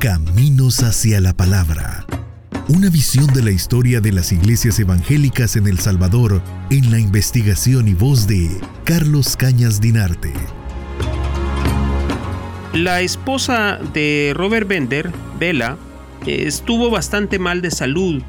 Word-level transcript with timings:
Caminos 0.00 0.82
hacia 0.82 1.20
la 1.20 1.34
Palabra. 1.34 2.06
Una 2.70 2.88
visión 2.88 3.26
de 3.34 3.42
la 3.42 3.50
historia 3.50 4.00
de 4.00 4.12
las 4.12 4.32
iglesias 4.32 4.78
evangélicas 4.78 5.56
en 5.56 5.66
El 5.66 5.78
Salvador 5.78 6.40
en 6.70 6.90
la 6.90 6.98
investigación 6.98 7.86
y 7.86 7.92
voz 7.92 8.26
de 8.26 8.48
Carlos 8.84 9.36
Cañas 9.36 9.78
Dinarte. 9.78 10.32
La 12.72 13.02
esposa 13.02 13.78
de 13.92 14.32
Robert 14.34 14.66
Bender, 14.66 15.12
Bella, 15.38 15.76
estuvo 16.26 16.88
bastante 16.88 17.38
mal 17.38 17.60
de 17.60 17.70
salud 17.70 18.22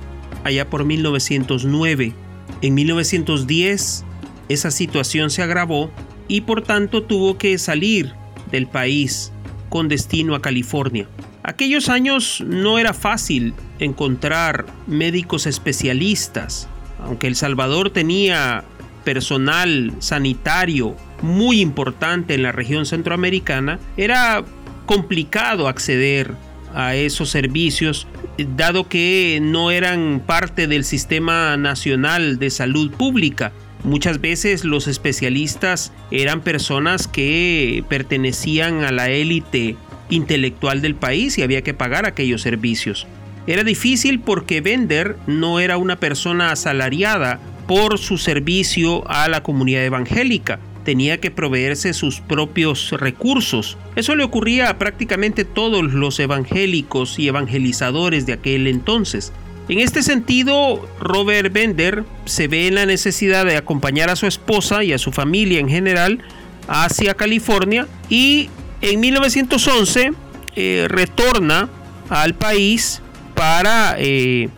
allá 0.44 0.70
por 0.70 0.84
1909. 0.84 2.14
En 2.62 2.74
1910 2.74 4.04
esa 4.50 4.72
situación 4.72 5.30
se 5.30 5.42
agravó 5.42 5.90
y 6.28 6.42
por 6.42 6.64
tanto 6.64 7.04
tuvo 7.04 7.38
que 7.38 7.58
salir 7.58 8.12
del 8.52 8.68
país 8.68 9.32
con 9.70 9.88
destino 9.88 10.36
a 10.36 10.42
California. 10.42 11.08
Aquellos 11.44 11.90
años 11.90 12.44
no 12.45 12.77
era 12.77 12.94
fácil 12.94 13.54
encontrar 13.80 14.66
médicos 14.86 15.48
especialistas, 15.48 16.67
aunque 17.00 17.27
El 17.27 17.36
Salvador 17.36 17.90
tenía 17.90 18.64
personal 19.04 19.94
sanitario 20.00 20.95
muy 21.23 21.62
importante 21.62 22.36
en 22.36 22.44
la 22.44 22.52
región 22.52 22.86
centroamericana, 22.86 23.80
era 23.98 24.44
complicado 24.86 25.67
acceder 25.67 26.31
a 26.73 26.95
esos 26.95 27.30
servicios 27.30 28.08
dado 28.55 28.88
que 28.88 29.39
no 29.42 29.72
eran 29.72 30.22
parte 30.26 30.67
del 30.67 30.84
sistema 30.84 31.58
nacional 31.58 32.39
de 32.39 32.50
salud 32.50 32.92
pública. 32.92 33.52
Muchas 33.84 34.22
veces 34.22 34.64
los 34.64 34.88
especialistas 34.88 35.92
eran 36.12 36.42
personas 36.42 37.08
que 37.08 37.84
pertenecían 37.89 38.84
a 38.84 38.92
la 38.92 39.09
élite 39.09 39.76
intelectual 40.12 40.82
del 40.82 40.94
país 40.94 41.40
y 41.40 41.42
había 41.42 41.64
que 41.64 41.74
pagar 41.74 42.06
aquellos 42.06 42.44
servicios. 42.44 43.08
Era 43.48 43.64
difícil 43.64 44.20
porque 44.20 44.62
Bender 44.62 45.18
no 45.26 45.59
era 45.59 45.78
una 45.78 45.95
persona 45.95 46.52
asalariada 46.52 47.40
por 47.68 47.98
su 47.98 48.18
servicio 48.18 49.09
a 49.09 49.28
la 49.28 49.42
comunidad 49.42 49.84
evangélica. 49.84 50.59
Tenía 50.86 51.20
que 51.20 51.31
proveerse 51.31 51.94
sus 51.94 52.22
propios 52.22 52.92
recursos. 52.92 53.78
Eso 53.95 54.16
le 54.16 54.23
ocurría 54.23 54.70
a 54.70 54.78
prácticamente 54.78 55.45
todos 55.45 55.92
los 55.92 56.20
evangélicos 56.20 57.18
y 57.18 57.28
evangelizadores 57.28 58.25
de 58.25 58.34
aquel 58.34 58.68
entonces. 58.68 59.34
En 59.70 59.80
este 59.80 60.03
sentido, 60.03 60.88
Robert 61.00 61.53
Bender 61.53 62.03
se 62.25 62.48
ve 62.48 62.68
en 62.68 62.75
la 62.75 62.86
necesidad 62.86 63.46
de 63.46 63.58
acompañar 63.58 64.09
a 64.09 64.16
su 64.16 64.28
esposa 64.28 64.84
y 64.84 64.92
a 64.92 64.98
su 64.98 65.12
familia 65.12 65.59
en 65.59 65.70
general 65.70 66.20
hacia 66.68 67.14
California 67.14 67.88
y 68.09 68.50
en 68.82 69.00
1911 69.00 70.12
eh, 70.56 70.86
retorna 70.90 71.70
al 72.10 72.34
país 72.34 73.02
para 73.36 73.96
eh, 73.98 74.50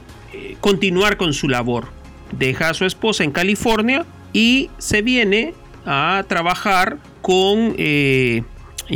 continuar 0.60 1.18
con 1.18 1.34
su 1.34 1.48
labor. 1.48 1.90
Deja 2.32 2.70
a 2.70 2.74
su 2.74 2.86
esposa 2.86 3.24
en 3.24 3.32
California 3.32 4.06
y 4.32 4.70
se 4.80 5.02
viene 5.02 5.54
a 5.86 6.24
trabajar 6.28 6.98
con 7.22 7.76
eh, 7.78 8.44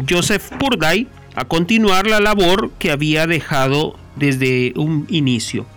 Joseph 0.09 0.49
Purday 0.57 1.07
a 1.35 1.45
continuar 1.45 2.07
la 2.07 2.19
labor 2.19 2.71
que 2.79 2.91
había 2.91 3.27
dejado 3.27 3.95
desde 4.15 4.73
un 4.75 5.05
inicio. 5.09 5.67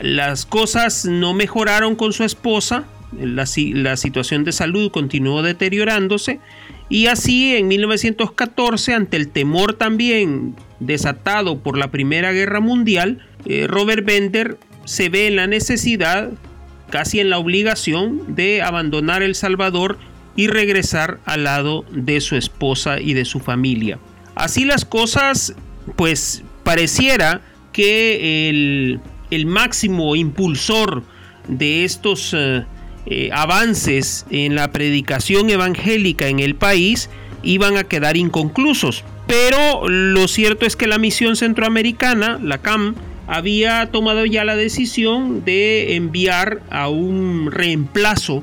Las 0.00 0.46
cosas 0.46 1.04
no 1.04 1.34
mejoraron 1.34 1.94
con 1.94 2.14
su 2.14 2.24
esposa, 2.24 2.84
la 3.12 3.96
situación 3.96 4.44
de 4.44 4.52
salud 4.52 4.90
continuó 4.90 5.42
deteriorándose 5.42 6.40
y 6.90 7.06
así 7.06 7.54
en 7.54 7.68
1914, 7.68 8.94
ante 8.94 9.16
el 9.16 9.28
temor 9.28 9.74
también 9.74 10.56
desatado 10.80 11.60
por 11.60 11.78
la 11.78 11.92
Primera 11.92 12.32
Guerra 12.32 12.58
Mundial, 12.58 13.24
eh, 13.46 13.68
Robert 13.68 14.04
Bender 14.04 14.58
se 14.84 15.08
ve 15.08 15.28
en 15.28 15.36
la 15.36 15.46
necesidad, 15.46 16.32
casi 16.90 17.20
en 17.20 17.30
la 17.30 17.38
obligación, 17.38 18.34
de 18.34 18.60
abandonar 18.60 19.22
El 19.22 19.36
Salvador 19.36 19.98
y 20.34 20.48
regresar 20.48 21.20
al 21.26 21.44
lado 21.44 21.84
de 21.92 22.20
su 22.20 22.34
esposa 22.34 23.00
y 23.00 23.14
de 23.14 23.24
su 23.24 23.38
familia. 23.38 24.00
Así 24.34 24.64
las 24.64 24.84
cosas, 24.84 25.54
pues 25.94 26.42
pareciera 26.64 27.40
que 27.72 28.48
el, 29.30 29.46
máximo 29.46 30.16
impulsor 30.16 31.04
de 31.46 31.84
estos... 31.84 32.34
Eh, 32.36 32.64
eh, 33.06 33.30
avances 33.32 34.26
en 34.30 34.54
la 34.54 34.72
predicación 34.72 35.50
evangélica 35.50 36.28
en 36.28 36.38
el 36.38 36.54
país 36.54 37.08
iban 37.42 37.76
a 37.76 37.84
quedar 37.84 38.16
inconclusos. 38.16 39.04
Pero 39.26 39.88
lo 39.88 40.28
cierto 40.28 40.66
es 40.66 40.76
que 40.76 40.86
la 40.86 40.98
misión 40.98 41.36
centroamericana, 41.36 42.38
la 42.42 42.58
CAM, 42.58 42.94
había 43.26 43.86
tomado 43.92 44.26
ya 44.26 44.44
la 44.44 44.56
decisión 44.56 45.44
de 45.44 45.94
enviar 45.94 46.62
a 46.68 46.88
un 46.88 47.50
reemplazo 47.52 48.42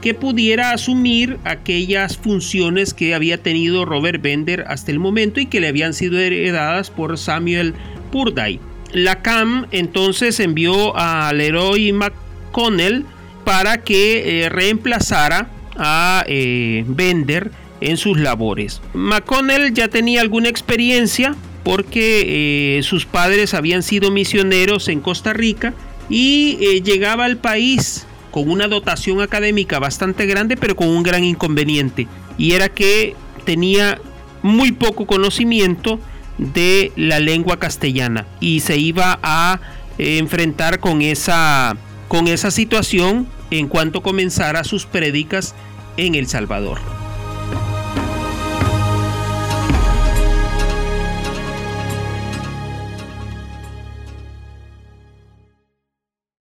que 0.00 0.14
pudiera 0.14 0.70
asumir 0.70 1.38
aquellas 1.44 2.16
funciones 2.16 2.94
que 2.94 3.14
había 3.14 3.42
tenido 3.42 3.84
Robert 3.84 4.22
Bender 4.22 4.64
hasta 4.68 4.92
el 4.92 5.00
momento 5.00 5.40
y 5.40 5.46
que 5.46 5.60
le 5.60 5.68
habían 5.68 5.92
sido 5.92 6.20
heredadas 6.20 6.90
por 6.90 7.18
Samuel 7.18 7.74
Purday. 8.12 8.60
La 8.92 9.22
CAM 9.22 9.66
entonces 9.72 10.38
envió 10.40 10.96
a 10.96 11.32
Leroy 11.32 11.92
McConnell 11.92 13.04
para 13.48 13.78
que 13.78 14.44
eh, 14.44 14.50
reemplazara 14.50 15.48
a 15.78 16.22
eh, 16.26 16.84
Bender 16.86 17.50
en 17.80 17.96
sus 17.96 18.18
labores. 18.18 18.82
McConnell 18.92 19.72
ya 19.72 19.88
tenía 19.88 20.20
alguna 20.20 20.50
experiencia 20.50 21.34
porque 21.64 22.76
eh, 22.76 22.82
sus 22.82 23.06
padres 23.06 23.54
habían 23.54 23.82
sido 23.82 24.10
misioneros 24.10 24.88
en 24.88 25.00
Costa 25.00 25.32
Rica 25.32 25.72
y 26.10 26.82
llegaba 26.82 27.24
al 27.24 27.38
país 27.38 28.06
con 28.32 28.50
una 28.50 28.68
dotación 28.68 29.22
académica 29.22 29.78
bastante 29.78 30.26
grande 30.26 30.58
pero 30.58 30.76
con 30.76 30.88
un 30.88 31.02
gran 31.02 31.24
inconveniente 31.24 32.06
y 32.36 32.52
era 32.52 32.68
que 32.68 33.16
tenía 33.46 33.98
muy 34.42 34.72
poco 34.72 35.06
conocimiento 35.06 35.98
de 36.36 36.92
la 36.96 37.18
lengua 37.18 37.58
castellana 37.58 38.26
y 38.40 38.60
se 38.60 38.76
iba 38.76 39.18
a 39.22 39.58
enfrentar 39.96 40.80
con 40.80 41.00
esa 41.00 41.78
con 42.08 42.28
esa 42.28 42.50
situación 42.50 43.26
en 43.50 43.68
cuanto 43.68 44.02
comenzara 44.02 44.64
sus 44.64 44.86
prédicas 44.86 45.54
en 45.96 46.14
El 46.14 46.26
Salvador. 46.26 46.97